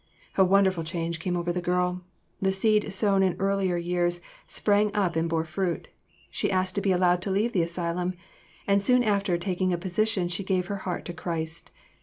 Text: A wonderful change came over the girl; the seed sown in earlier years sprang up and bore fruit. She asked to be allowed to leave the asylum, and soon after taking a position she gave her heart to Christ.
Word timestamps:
A 0.35 0.43
wonderful 0.43 0.83
change 0.83 1.19
came 1.19 1.37
over 1.37 1.53
the 1.53 1.61
girl; 1.61 2.01
the 2.41 2.51
seed 2.51 2.91
sown 2.91 3.21
in 3.21 3.39
earlier 3.39 3.77
years 3.77 4.19
sprang 4.47 4.91
up 4.95 5.15
and 5.15 5.29
bore 5.29 5.43
fruit. 5.43 5.89
She 6.31 6.49
asked 6.49 6.73
to 6.73 6.81
be 6.81 6.91
allowed 6.91 7.21
to 7.21 7.29
leave 7.29 7.51
the 7.53 7.61
asylum, 7.61 8.15
and 8.65 8.81
soon 8.81 9.03
after 9.03 9.37
taking 9.37 9.71
a 9.71 9.77
position 9.77 10.27
she 10.27 10.43
gave 10.43 10.65
her 10.73 10.77
heart 10.89 11.05
to 11.05 11.13
Christ. 11.13 11.69